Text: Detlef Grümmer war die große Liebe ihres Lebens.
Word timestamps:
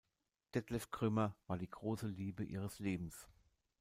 Detlef 0.55 0.89
Grümmer 0.89 1.37
war 1.45 1.59
die 1.59 1.69
große 1.69 2.07
Liebe 2.07 2.43
ihres 2.43 2.79
Lebens. 2.79 3.27